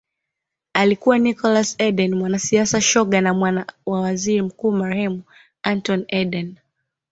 [0.73, 5.23] Alikuwa Nicholas Eden mwanasiasa shoga na mwana wa Waziri Mkuu marehemu
[5.63, 6.55] Anthony Eden